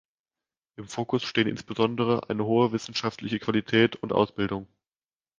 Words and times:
Im 0.77 0.87
Fokus 0.87 1.21
stehen 1.23 1.47
insbesondere 1.47 2.27
eine 2.27 2.43
hohe 2.45 2.71
wissenschaftliche 2.71 3.37
Qualität 3.37 3.97
und 3.97 4.13
Ausbildung. 4.13 4.65